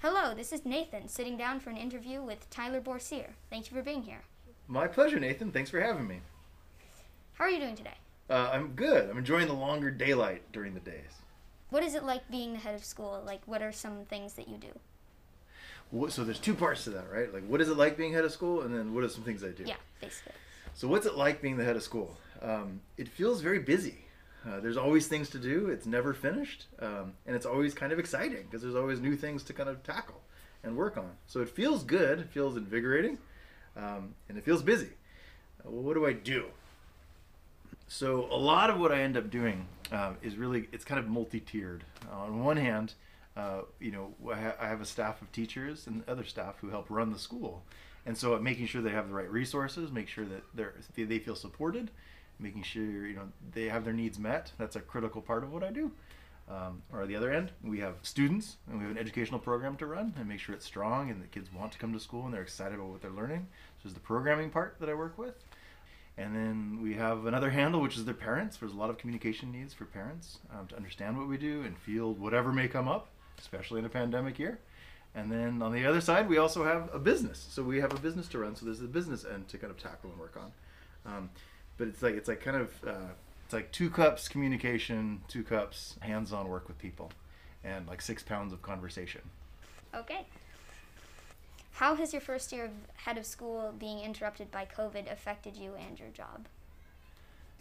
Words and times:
Hello, 0.00 0.32
this 0.32 0.52
is 0.52 0.64
Nathan 0.64 1.08
sitting 1.08 1.36
down 1.36 1.58
for 1.58 1.70
an 1.70 1.76
interview 1.76 2.22
with 2.22 2.48
Tyler 2.50 2.80
Bourcier. 2.80 3.34
Thank 3.50 3.68
you 3.68 3.76
for 3.76 3.82
being 3.82 4.02
here. 4.02 4.22
My 4.68 4.86
pleasure, 4.86 5.18
Nathan. 5.18 5.50
Thanks 5.50 5.70
for 5.70 5.80
having 5.80 6.06
me. 6.06 6.20
How 7.32 7.46
are 7.46 7.50
you 7.50 7.58
doing 7.58 7.74
today? 7.74 7.96
Uh, 8.30 8.48
I'm 8.52 8.74
good. 8.76 9.10
I'm 9.10 9.18
enjoying 9.18 9.48
the 9.48 9.54
longer 9.54 9.90
daylight 9.90 10.42
during 10.52 10.74
the 10.74 10.80
days. 10.80 11.22
What 11.70 11.82
is 11.82 11.96
it 11.96 12.04
like 12.04 12.30
being 12.30 12.52
the 12.52 12.60
head 12.60 12.76
of 12.76 12.84
school? 12.84 13.20
Like, 13.26 13.40
what 13.46 13.60
are 13.60 13.72
some 13.72 14.04
things 14.04 14.34
that 14.34 14.46
you 14.46 14.56
do? 14.56 14.70
What, 15.90 16.12
so 16.12 16.22
there's 16.22 16.38
two 16.38 16.54
parts 16.54 16.84
to 16.84 16.90
that, 16.90 17.10
right? 17.10 17.34
Like, 17.34 17.48
what 17.48 17.60
is 17.60 17.68
it 17.68 17.76
like 17.76 17.96
being 17.96 18.12
head 18.12 18.24
of 18.24 18.30
school, 18.30 18.62
and 18.62 18.72
then 18.72 18.94
what 18.94 19.02
are 19.02 19.08
some 19.08 19.24
things 19.24 19.42
I 19.42 19.48
do? 19.48 19.64
Yeah, 19.66 19.74
basically. 20.00 20.34
So 20.74 20.86
what's 20.86 21.06
it 21.06 21.16
like 21.16 21.42
being 21.42 21.56
the 21.56 21.64
head 21.64 21.74
of 21.74 21.82
school? 21.82 22.16
Um, 22.40 22.82
it 22.96 23.08
feels 23.08 23.40
very 23.40 23.58
busy. 23.58 24.04
Uh, 24.46 24.60
there's 24.60 24.76
always 24.76 25.08
things 25.08 25.30
to 25.30 25.38
do. 25.38 25.68
It's 25.68 25.86
never 25.86 26.14
finished, 26.14 26.66
um, 26.80 27.14
and 27.26 27.34
it's 27.34 27.46
always 27.46 27.74
kind 27.74 27.92
of 27.92 27.98
exciting 27.98 28.44
because 28.44 28.62
there's 28.62 28.76
always 28.76 29.00
new 29.00 29.16
things 29.16 29.42
to 29.44 29.52
kind 29.52 29.68
of 29.68 29.82
tackle 29.82 30.22
and 30.62 30.76
work 30.76 30.96
on. 30.96 31.10
So 31.26 31.40
it 31.40 31.48
feels 31.48 31.82
good. 31.82 32.20
It 32.20 32.30
feels 32.30 32.56
invigorating, 32.56 33.18
um, 33.76 34.14
and 34.28 34.38
it 34.38 34.44
feels 34.44 34.62
busy. 34.62 34.90
Uh, 35.60 35.70
well, 35.70 35.82
what 35.82 35.94
do 35.94 36.06
I 36.06 36.12
do? 36.12 36.46
So 37.88 38.28
a 38.30 38.36
lot 38.36 38.70
of 38.70 38.78
what 38.78 38.92
I 38.92 39.00
end 39.00 39.16
up 39.16 39.30
doing 39.30 39.66
uh, 39.90 40.12
is 40.22 40.36
really 40.36 40.68
it's 40.72 40.84
kind 40.84 40.98
of 40.98 41.08
multi-tiered. 41.08 41.84
on 42.12 42.44
one 42.44 42.58
hand, 42.58 42.94
uh, 43.36 43.62
you 43.80 43.90
know, 43.90 44.14
I, 44.30 44.40
ha- 44.40 44.56
I 44.60 44.68
have 44.68 44.80
a 44.80 44.84
staff 44.84 45.22
of 45.22 45.32
teachers 45.32 45.86
and 45.86 46.02
other 46.08 46.24
staff 46.24 46.56
who 46.60 46.70
help 46.70 46.86
run 46.90 47.12
the 47.12 47.18
school, 47.18 47.64
and 48.04 48.16
so 48.16 48.38
making 48.38 48.66
sure 48.66 48.82
they 48.82 48.90
have 48.90 49.08
the 49.08 49.14
right 49.14 49.30
resources, 49.30 49.90
make 49.90 50.08
sure 50.08 50.24
that 50.26 50.42
they're 50.54 50.74
they 50.96 51.18
feel 51.18 51.34
supported, 51.34 51.90
making 52.38 52.62
sure 52.62 53.06
you 53.06 53.16
know 53.16 53.28
they 53.52 53.68
have 53.68 53.84
their 53.84 53.94
needs 53.94 54.18
met. 54.18 54.52
That's 54.58 54.76
a 54.76 54.80
critical 54.80 55.20
part 55.20 55.44
of 55.44 55.52
what 55.52 55.64
I 55.64 55.70
do. 55.70 55.92
Um, 56.50 56.82
or 56.92 57.06
the 57.06 57.14
other 57.14 57.30
end, 57.30 57.52
we 57.62 57.80
have 57.80 57.96
students 58.02 58.56
and 58.66 58.78
we 58.78 58.84
have 58.84 58.92
an 58.92 58.98
educational 58.98 59.38
program 59.38 59.76
to 59.76 59.86
run 59.86 60.14
and 60.16 60.26
make 60.26 60.40
sure 60.40 60.54
it's 60.54 60.64
strong 60.64 61.10
and 61.10 61.22
the 61.22 61.26
kids 61.26 61.52
want 61.52 61.72
to 61.72 61.78
come 61.78 61.92
to 61.92 62.00
school 62.00 62.24
and 62.24 62.32
they're 62.32 62.42
excited 62.42 62.76
about 62.76 62.88
what 62.88 63.02
they're 63.02 63.10
learning. 63.10 63.46
So 63.76 63.82
there's 63.84 63.94
the 63.94 64.00
programming 64.00 64.48
part 64.48 64.76
that 64.80 64.88
I 64.88 64.94
work 64.94 65.18
with. 65.18 65.34
And 66.16 66.34
then 66.34 66.80
we 66.82 66.94
have 66.94 67.26
another 67.26 67.50
handle, 67.50 67.80
which 67.80 67.96
is 67.96 68.04
their 68.04 68.14
parents. 68.14 68.56
There's 68.56 68.72
a 68.72 68.76
lot 68.76 68.90
of 68.90 68.98
communication 68.98 69.52
needs 69.52 69.74
for 69.74 69.84
parents 69.84 70.38
um, 70.58 70.66
to 70.68 70.76
understand 70.76 71.18
what 71.18 71.28
we 71.28 71.36
do 71.36 71.62
and 71.62 71.78
field 71.78 72.18
whatever 72.18 72.50
may 72.50 72.66
come 72.66 72.88
up, 72.88 73.08
especially 73.38 73.78
in 73.78 73.84
a 73.84 73.90
pandemic 73.90 74.38
year. 74.38 74.58
And 75.14 75.30
then 75.30 75.62
on 75.62 75.72
the 75.72 75.86
other 75.86 76.00
side, 76.00 76.28
we 76.28 76.38
also 76.38 76.64
have 76.64 76.90
a 76.92 76.98
business. 76.98 77.46
So 77.50 77.62
we 77.62 77.78
have 77.80 77.92
a 77.92 78.00
business 78.00 78.26
to 78.28 78.38
run. 78.38 78.56
So 78.56 78.64
there's 78.64 78.80
a 78.80 78.84
business 78.84 79.24
end 79.24 79.48
to 79.48 79.58
kind 79.58 79.70
of 79.70 79.78
tackle 79.78 80.10
and 80.10 80.18
work 80.18 80.36
on. 80.36 80.52
Um, 81.06 81.30
but 81.78 81.88
it's 81.88 82.02
like 82.02 82.16
it's 82.16 82.28
like 82.28 82.40
kind 82.40 82.56
of 82.56 82.70
uh, 82.86 83.12
it's 83.44 83.54
like 83.54 83.72
two 83.72 83.88
cups 83.88 84.28
communication, 84.28 85.22
two 85.28 85.42
cups 85.42 85.96
hands-on 86.00 86.48
work 86.48 86.68
with 86.68 86.78
people, 86.78 87.10
and 87.64 87.86
like 87.86 88.02
six 88.02 88.22
pounds 88.22 88.52
of 88.52 88.60
conversation. 88.60 89.22
Okay. 89.94 90.26
How 91.72 91.94
has 91.94 92.12
your 92.12 92.20
first 92.20 92.52
year 92.52 92.64
of 92.66 92.72
head 92.96 93.16
of 93.16 93.24
school 93.24 93.72
being 93.78 94.00
interrupted 94.00 94.50
by 94.50 94.66
COVID 94.66 95.10
affected 95.10 95.56
you 95.56 95.72
and 95.78 95.98
your 95.98 96.08
job? 96.08 96.46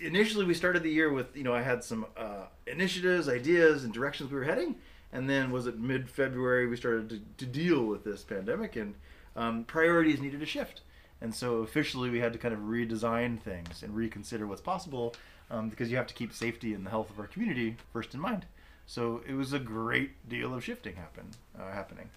Initially, 0.00 0.44
we 0.44 0.54
started 0.54 0.82
the 0.82 0.90
year 0.90 1.10
with 1.10 1.34
you 1.34 1.42
know 1.42 1.54
I 1.54 1.62
had 1.62 1.82
some 1.82 2.06
uh, 2.16 2.44
initiatives, 2.66 3.28
ideas, 3.28 3.84
and 3.84 3.92
directions 3.92 4.30
we 4.30 4.38
were 4.38 4.44
heading, 4.44 4.76
and 5.12 5.28
then 5.28 5.50
was 5.50 5.66
it 5.66 5.78
mid-February 5.78 6.66
we 6.66 6.76
started 6.76 7.08
to, 7.08 7.20
to 7.38 7.46
deal 7.46 7.84
with 7.84 8.04
this 8.04 8.22
pandemic, 8.22 8.76
and 8.76 8.94
um, 9.34 9.64
priorities 9.64 10.20
needed 10.20 10.40
to 10.40 10.46
shift. 10.46 10.82
And 11.22 11.32
so 11.32 11.58
officially, 11.58 12.10
we 12.10 12.18
had 12.18 12.32
to 12.32 12.38
kind 12.38 12.52
of 12.52 12.60
redesign 12.60 13.40
things 13.40 13.84
and 13.84 13.94
reconsider 13.94 14.46
what's 14.46 14.60
possible 14.60 15.14
um, 15.52 15.68
because 15.68 15.88
you 15.88 15.96
have 15.96 16.08
to 16.08 16.14
keep 16.14 16.32
safety 16.32 16.74
and 16.74 16.84
the 16.84 16.90
health 16.90 17.10
of 17.10 17.20
our 17.20 17.28
community 17.28 17.76
first 17.92 18.12
in 18.12 18.20
mind. 18.20 18.44
So 18.86 19.22
it 19.26 19.34
was 19.34 19.52
a 19.52 19.60
great 19.60 20.28
deal 20.28 20.52
of 20.52 20.64
shifting 20.64 20.96
happen 20.96 21.28
uh, 21.58 21.70
happening. 21.70 22.10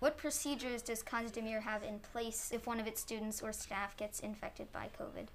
What 0.00 0.16
procedures 0.16 0.82
does 0.82 1.00
Kazdemir 1.04 1.62
have 1.62 1.84
in 1.84 2.00
place 2.00 2.50
if 2.52 2.66
one 2.66 2.80
of 2.80 2.88
its 2.88 3.00
students 3.00 3.40
or 3.40 3.52
staff 3.52 3.96
gets 3.96 4.18
infected 4.18 4.72
by 4.72 4.88
COVID? 5.00 5.28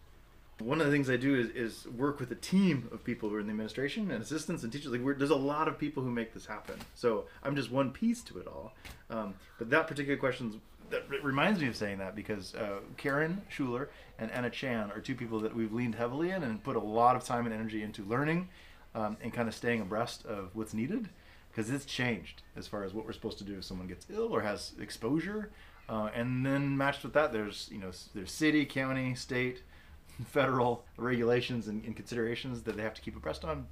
One 0.60 0.82
of 0.82 0.88
the 0.88 0.92
things 0.92 1.10
I 1.10 1.16
do 1.16 1.36
is, 1.40 1.50
is 1.52 1.88
work 1.88 2.20
with 2.20 2.32
a 2.32 2.36
team 2.36 2.90
of 2.92 3.04
people 3.04 3.30
who 3.30 3.36
are 3.36 3.40
in 3.40 3.46
the 3.46 3.52
administration 3.52 4.12
and 4.12 4.22
assistants 4.22 4.64
and 4.64 4.74
teachers. 4.74 4.92
Like 4.92 5.18
there's 5.18 5.30
a 5.30 5.36
lot 5.36 5.70
of 5.70 5.78
people 5.78 6.04
who 6.04 6.12
make 6.12 6.34
this 6.34 6.48
happen. 6.48 6.76
So 6.96 7.28
I'm 7.44 7.56
just 7.56 7.72
one 7.72 7.92
piece 7.92 8.22
to 8.24 8.40
it 8.40 8.48
all. 8.48 8.74
Um, 9.10 9.36
but 9.58 9.70
that 9.70 9.88
particular 9.88 10.18
question 10.18 10.60
that 10.90 11.24
reminds 11.24 11.62
me 11.62 11.68
of 11.68 11.76
saying 11.76 11.98
that 12.00 12.16
because 12.16 12.56
uh, 12.56 12.80
Karen 12.98 13.42
Schuler 13.50 13.90
and 14.20 14.32
Anna 14.32 14.50
Chan 14.50 14.92
are 14.92 15.00
two 15.00 15.16
people 15.16 15.40
that 15.42 15.56
we've 15.56 15.74
leaned 15.74 15.96
heavily 15.96 16.32
in 16.32 16.44
and 16.44 16.64
put 16.64 16.76
a 16.76 16.80
lot 16.82 17.16
of 17.16 17.24
time 17.24 17.46
and 17.46 17.54
energy 17.54 17.84
into 17.84 18.04
learning 18.04 18.50
um, 18.96 19.18
and 19.22 19.34
kind 19.34 19.48
of 19.48 19.56
staying 19.56 19.82
abreast 19.82 20.26
of 20.26 20.50
what's 20.54 20.74
needed 20.74 21.10
because 21.52 21.70
it's 21.72 21.86
changed 21.86 22.44
as 22.56 22.68
far 22.68 22.84
as 22.84 22.94
what 22.94 23.06
we're 23.06 23.14
supposed 23.14 23.38
to 23.40 23.44
do 23.44 23.58
if 23.58 23.64
someone 23.64 23.88
gets 23.88 24.06
ill 24.10 24.34
or 24.34 24.42
has 24.42 24.74
exposure. 24.80 25.50
Uh, 25.90 26.10
and 26.14 26.46
then 26.46 26.78
matched 26.78 27.04
with 27.04 27.14
that, 27.14 27.32
there's 27.32 27.70
you 27.72 27.80
know 27.80 27.92
there's 28.14 28.32
city, 28.32 28.66
county, 28.66 29.16
state, 29.16 29.64
federal 30.26 30.86
regulations 30.98 31.68
and, 31.68 31.84
and 31.86 31.96
considerations 31.96 32.62
that 32.64 32.76
they 32.76 32.84
have 32.84 32.94
to 32.94 33.02
keep 33.02 33.16
abreast 33.16 33.46
on. 33.46 33.68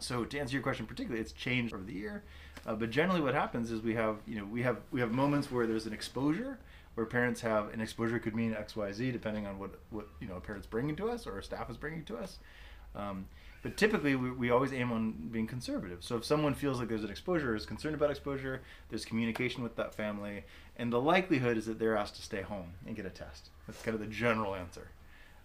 So 0.00 0.24
to 0.24 0.38
answer 0.38 0.54
your 0.54 0.62
question 0.62 0.86
particularly, 0.86 1.20
it's 1.20 1.32
changed 1.32 1.72
over 1.74 1.84
the 1.84 1.92
year. 1.92 2.22
Uh, 2.66 2.74
but 2.74 2.90
generally, 2.90 3.20
what 3.20 3.34
happens 3.34 3.70
is 3.70 3.80
we 3.80 3.94
have 3.94 4.16
you 4.26 4.36
know 4.36 4.44
we 4.44 4.62
have 4.62 4.78
we 4.90 5.00
have 5.00 5.10
moments 5.10 5.50
where 5.50 5.66
there's 5.66 5.86
an 5.86 5.92
exposure 5.92 6.58
where 6.94 7.06
parents 7.06 7.40
have 7.40 7.72
an 7.72 7.80
exposure 7.80 8.18
could 8.18 8.36
mean 8.36 8.54
X 8.54 8.76
Y 8.76 8.92
Z 8.92 9.10
depending 9.10 9.46
on 9.46 9.58
what 9.58 9.78
what 9.90 10.08
you 10.20 10.28
know 10.28 10.36
a 10.36 10.40
parent's 10.40 10.66
bringing 10.66 10.96
to 10.96 11.10
us 11.10 11.26
or 11.26 11.38
a 11.38 11.42
staff 11.42 11.70
is 11.70 11.76
bringing 11.76 12.04
to 12.04 12.16
us. 12.16 12.38
Um, 12.94 13.26
but 13.62 13.76
typically, 13.76 14.16
we, 14.16 14.30
we 14.30 14.50
always 14.50 14.72
aim 14.72 14.90
on 14.90 15.12
being 15.30 15.46
conservative. 15.46 16.02
So 16.02 16.16
if 16.16 16.24
someone 16.24 16.52
feels 16.54 16.80
like 16.80 16.88
there's 16.88 17.04
an 17.04 17.10
exposure, 17.10 17.54
is 17.54 17.64
concerned 17.64 17.94
about 17.94 18.10
exposure, 18.10 18.60
there's 18.88 19.04
communication 19.04 19.62
with 19.62 19.76
that 19.76 19.94
family, 19.94 20.44
and 20.76 20.92
the 20.92 21.00
likelihood 21.00 21.56
is 21.56 21.66
that 21.66 21.78
they're 21.78 21.96
asked 21.96 22.16
to 22.16 22.22
stay 22.22 22.42
home 22.42 22.72
and 22.86 22.96
get 22.96 23.06
a 23.06 23.10
test. 23.10 23.50
That's 23.66 23.80
kind 23.82 23.94
of 23.94 24.00
the 24.00 24.08
general 24.08 24.54
answer. 24.56 24.88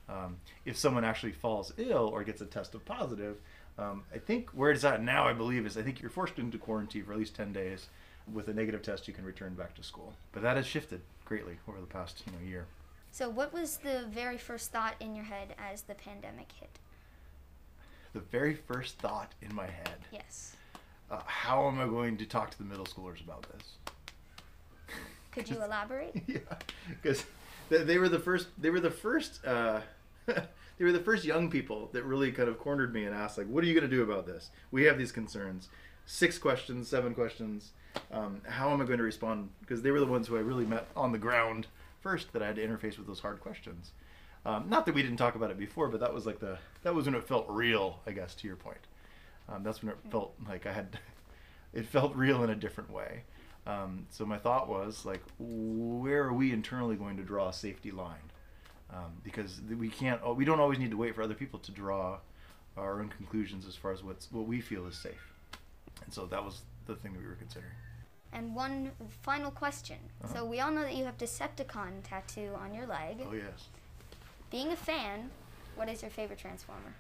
Um, 0.09 0.38
if 0.66 0.77
someone 0.77 1.03
actually 1.03 1.33
falls 1.33 1.73
ill 1.77 2.09
or 2.11 2.23
gets 2.23 2.41
a 2.41 2.45
test 2.45 2.73
of 2.73 2.85
positive, 2.85 3.38
um, 3.77 4.03
I 4.13 4.17
think 4.17 4.49
where 4.51 4.71
it's 4.71 4.83
at 4.83 5.03
now, 5.03 5.27
I 5.27 5.33
believe, 5.33 5.65
is 5.65 5.77
I 5.77 5.81
think 5.81 6.01
you're 6.01 6.09
forced 6.09 6.39
into 6.39 6.57
quarantine 6.57 7.03
for 7.03 7.13
at 7.13 7.19
least 7.19 7.35
10 7.35 7.53
days. 7.53 7.88
With 8.33 8.49
a 8.49 8.53
negative 8.53 8.81
test, 8.81 9.07
you 9.07 9.13
can 9.13 9.23
return 9.23 9.53
back 9.53 9.73
to 9.75 9.83
school. 9.83 10.13
But 10.33 10.41
that 10.41 10.57
has 10.57 10.65
shifted 10.65 10.99
greatly 11.23 11.59
over 11.67 11.79
the 11.79 11.88
past 11.88 12.23
you 12.25 12.33
know 12.33 12.45
year. 12.45 12.65
So, 13.11 13.29
what 13.29 13.53
was 13.53 13.77
the 13.77 14.05
very 14.09 14.38
first 14.38 14.71
thought 14.71 14.95
in 14.99 15.15
your 15.15 15.23
head 15.23 15.55
as 15.57 15.83
the 15.83 15.95
pandemic 15.95 16.51
hit? 16.59 16.79
The 18.13 18.19
very 18.19 18.53
first 18.53 18.97
thought 18.97 19.31
in 19.41 19.55
my 19.55 19.67
head. 19.67 19.99
Yes. 20.11 20.57
Uh, 21.09 21.21
how 21.25 21.67
am 21.67 21.79
I 21.79 21.85
going 21.85 22.17
to 22.17 22.25
talk 22.25 22.51
to 22.51 22.57
the 22.57 22.65
middle 22.65 22.85
schoolers 22.85 23.23
about 23.23 23.45
this? 23.53 24.95
Could 25.31 25.49
you 25.55 25.63
elaborate? 25.63 26.21
yeah, 26.27 26.39
because 26.89 27.23
they 27.69 27.97
were 27.97 28.09
the 28.09 28.19
first. 28.19 28.47
They 28.57 28.69
were 28.69 28.81
the 28.81 28.91
first. 28.91 29.45
Uh, 29.45 29.79
they 30.77 30.85
were 30.85 30.91
the 30.91 30.99
first 30.99 31.25
young 31.25 31.49
people 31.49 31.89
that 31.93 32.03
really 32.03 32.31
kind 32.31 32.49
of 32.49 32.59
cornered 32.59 32.93
me 32.93 33.05
and 33.05 33.15
asked, 33.15 33.38
like, 33.38 33.47
"What 33.47 33.63
are 33.63 33.67
you 33.67 33.73
going 33.73 33.89
to 33.89 33.95
do 33.95 34.03
about 34.03 34.25
this? 34.25 34.51
We 34.71 34.83
have 34.83 34.97
these 34.97 35.11
concerns. 35.11 35.69
Six 36.05 36.38
questions, 36.38 36.88
seven 36.88 37.13
questions. 37.13 37.71
Um, 38.11 38.41
how 38.47 38.71
am 38.71 38.81
I 38.81 38.85
going 38.85 38.99
to 38.99 39.03
respond?" 39.03 39.49
Because 39.61 39.81
they 39.81 39.91
were 39.91 39.99
the 39.99 40.05
ones 40.05 40.27
who 40.27 40.38
I 40.38 40.41
really 40.41 40.65
met 40.65 40.88
on 40.95 41.11
the 41.11 41.17
ground 41.17 41.67
first 42.01 42.33
that 42.33 42.43
I 42.43 42.47
had 42.47 42.57
to 42.57 42.67
interface 42.67 42.97
with 42.97 43.07
those 43.07 43.21
hard 43.21 43.39
questions. 43.39 43.91
Um, 44.45 44.69
not 44.69 44.85
that 44.85 44.95
we 44.95 45.01
didn't 45.01 45.17
talk 45.17 45.35
about 45.35 45.51
it 45.51 45.57
before, 45.57 45.88
but 45.89 45.99
that 45.99 46.13
was 46.13 46.25
like 46.25 46.39
the 46.39 46.59
that 46.83 46.94
was 46.94 47.05
when 47.05 47.15
it 47.15 47.27
felt 47.27 47.45
real. 47.49 48.01
I 48.05 48.11
guess 48.11 48.35
to 48.35 48.47
your 48.47 48.57
point, 48.57 48.88
um, 49.49 49.63
that's 49.63 49.81
when 49.81 49.91
it 49.91 49.97
felt 50.11 50.35
like 50.47 50.65
I 50.65 50.73
had. 50.73 50.99
It 51.73 51.85
felt 51.85 52.15
real 52.15 52.44
in 52.44 52.49
a 52.49 52.55
different 52.55 52.89
way. 52.89 53.23
Um, 53.67 54.07
so 54.09 54.25
my 54.25 54.38
thought 54.38 54.69
was 54.69 55.05
like, 55.05 55.21
where 55.38 56.23
are 56.23 56.33
we 56.33 56.53
internally 56.53 56.95
going 56.95 57.17
to 57.17 57.23
draw 57.23 57.49
a 57.49 57.53
safety 57.53 57.91
line? 57.91 58.31
Um, 58.89 59.17
because 59.23 59.59
we 59.77 59.89
can't, 59.89 60.35
we 60.37 60.45
don't 60.45 60.61
always 60.61 60.79
need 60.79 60.91
to 60.91 60.97
wait 60.97 61.13
for 61.13 61.21
other 61.21 61.33
people 61.33 61.59
to 61.59 61.71
draw 61.71 62.19
our 62.77 63.01
own 63.01 63.09
conclusions 63.09 63.65
as 63.67 63.75
far 63.75 63.91
as 63.91 64.03
what's 64.03 64.31
what 64.31 64.45
we 64.45 64.61
feel 64.61 64.85
is 64.87 64.95
safe. 64.95 65.33
And 66.05 66.13
so 66.13 66.25
that 66.27 66.43
was 66.43 66.61
the 66.85 66.95
thing 66.95 67.13
that 67.13 67.21
we 67.21 67.27
were 67.27 67.35
considering. 67.35 67.73
And 68.31 68.55
one 68.55 68.91
final 69.21 69.51
question. 69.51 69.97
Uh-huh. 70.23 70.33
So 70.33 70.45
we 70.45 70.59
all 70.59 70.71
know 70.71 70.83
that 70.83 70.95
you 70.95 71.06
have 71.06 71.17
Decepticon 71.17 72.03
tattoo 72.03 72.51
on 72.57 72.73
your 72.73 72.85
leg. 72.85 73.17
Oh 73.27 73.33
yes. 73.33 73.67
Being 74.51 74.69
a 74.69 74.75
fan, 74.75 75.31
what 75.75 75.89
is 75.89 76.01
your 76.01 76.12
favorite 76.12 76.39
Transformer? 76.39 76.94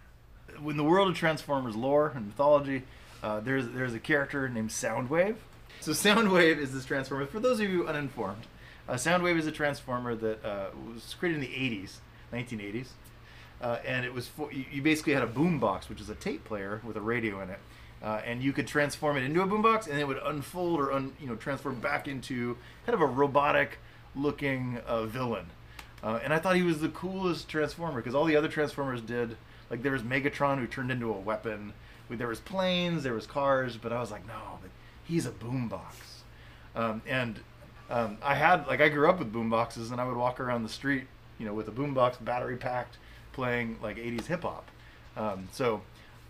In 0.65 0.77
the 0.77 0.83
world 0.83 1.09
of 1.09 1.15
Transformers 1.15 1.75
lore 1.75 2.11
and 2.15 2.27
mythology, 2.27 2.83
uh, 3.23 3.39
there's 3.39 3.69
there's 3.69 3.93
a 3.93 3.99
character 3.99 4.49
named 4.49 4.69
Soundwave. 4.69 5.35
So 5.79 5.91
Soundwave 5.91 6.57
is 6.57 6.73
this 6.73 6.85
Transformer. 6.85 7.27
For 7.27 7.39
those 7.39 7.59
of 7.59 7.69
you 7.69 7.87
uninformed, 7.87 8.47
uh, 8.87 8.93
Soundwave 8.93 9.37
is 9.37 9.47
a 9.47 9.51
Transformer 9.51 10.15
that 10.15 10.45
uh, 10.45 10.67
was 10.93 11.15
created 11.19 11.41
in 11.43 11.49
the 11.49 11.55
80s, 11.55 11.97
1980s, 12.33 12.87
uh, 13.61 13.77
and 13.85 14.05
it 14.05 14.13
was 14.13 14.27
for, 14.27 14.51
you, 14.51 14.81
basically 14.81 15.13
had 15.13 15.23
a 15.23 15.27
boombox, 15.27 15.89
which 15.89 15.99
is 15.99 16.09
a 16.09 16.15
tape 16.15 16.43
player 16.45 16.81
with 16.85 16.95
a 16.95 17.01
radio 17.01 17.41
in 17.41 17.49
it, 17.49 17.59
uh, 18.03 18.21
and 18.25 18.41
you 18.41 18.53
could 18.53 18.67
transform 18.67 19.17
it 19.17 19.23
into 19.23 19.41
a 19.41 19.47
boombox, 19.47 19.87
and 19.87 19.99
it 19.99 20.07
would 20.07 20.19
unfold 20.23 20.79
or 20.79 20.91
un, 20.91 21.13
you 21.19 21.27
know 21.27 21.35
transform 21.35 21.79
back 21.79 22.07
into 22.07 22.55
kind 22.85 22.93
of 22.93 23.01
a 23.01 23.05
robotic-looking 23.05 24.79
uh, 24.85 25.03
villain. 25.03 25.47
Uh, 26.03 26.19
and 26.23 26.33
I 26.33 26.39
thought 26.39 26.55
he 26.55 26.61
was 26.61 26.79
the 26.79 26.89
coolest 26.89 27.49
Transformer 27.49 27.97
because 27.97 28.13
all 28.13 28.25
the 28.25 28.35
other 28.35 28.47
Transformers 28.47 29.01
did, 29.01 29.35
like 29.69 29.81
there 29.81 29.91
was 29.91 30.03
Megatron 30.03 30.59
who 30.59 30.67
turned 30.67 30.91
into 30.91 31.09
a 31.09 31.19
weapon. 31.19 31.73
There 32.09 32.27
was 32.27 32.39
planes, 32.39 33.03
there 33.03 33.13
was 33.13 33.25
cars, 33.25 33.75
but 33.75 33.91
I 33.91 33.99
was 33.99 34.11
like, 34.11 34.25
no, 34.25 34.59
but 34.61 34.69
he's 35.03 35.25
a 35.25 35.31
boombox. 35.31 35.81
Um, 36.75 37.01
and 37.07 37.39
um, 37.89 38.17
I 38.21 38.35
had 38.35 38.67
like 38.67 38.81
I 38.81 38.89
grew 38.89 39.09
up 39.09 39.19
with 39.19 39.31
boom 39.31 39.49
boxes, 39.49 39.91
and 39.91 40.01
I 40.01 40.05
would 40.05 40.17
walk 40.17 40.39
around 40.39 40.63
the 40.63 40.69
street, 40.69 41.05
you 41.37 41.45
know, 41.45 41.53
with 41.53 41.67
a 41.67 41.71
boombox 41.71 42.23
battery 42.23 42.57
packed, 42.57 42.97
playing 43.33 43.77
like 43.81 43.97
'80s 43.97 44.25
hip 44.25 44.43
hop. 44.43 44.69
Um, 45.15 45.47
so 45.51 45.81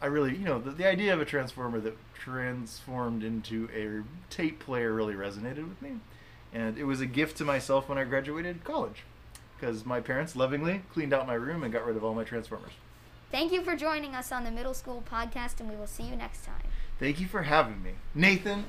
I 0.02 0.08
really, 0.08 0.36
you 0.36 0.46
know, 0.46 0.60
the, 0.60 0.72
the 0.72 0.88
idea 0.88 1.14
of 1.14 1.22
a 1.22 1.26
transformer 1.26 1.80
that 1.82 1.98
transformed 2.14 3.24
into 3.24 3.68
a 3.76 4.04
tape 4.34 4.60
player 4.60 4.94
really 4.94 5.16
resonated 5.16 5.68
with 5.68 5.82
me, 5.82 6.00
and 6.54 6.78
it 6.78 6.84
was 6.84 7.02
a 7.02 7.06
gift 7.06 7.38
to 7.38 7.46
myself 7.46 7.90
when 7.90 7.98
I 7.98 8.04
graduated 8.04 8.64
college, 8.64 9.04
because 9.58 9.86
my 9.86 10.00
parents 10.00 10.36
lovingly 10.36 10.82
cleaned 10.94 11.14
out 11.14 11.26
my 11.26 11.34
room 11.34 11.64
and 11.64 11.74
got 11.74 11.86
rid 11.86 11.98
of 11.98 12.04
all 12.04 12.14
my 12.14 12.24
transformers. 12.24 12.74
Thank 13.32 13.52
you 13.52 13.62
for 13.62 13.76
joining 13.76 14.16
us 14.16 14.32
on 14.32 14.46
the 14.46 14.52
Middle 14.52 14.74
School 14.74 15.04
Podcast, 15.10 15.60
and 15.60 15.70
we 15.70 15.76
will 15.76 15.88
see 15.88 16.04
you 16.04 16.16
next 16.16 16.46
time. 16.46 16.64
Thank 17.00 17.20
you 17.20 17.28
for 17.28 17.44
having 17.44 17.84
me, 17.84 17.92
Nathan. 18.16 18.66